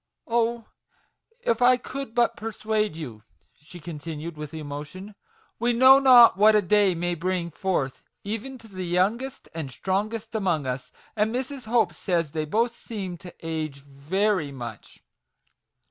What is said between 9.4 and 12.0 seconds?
and strongest among us; and Mrs. Hope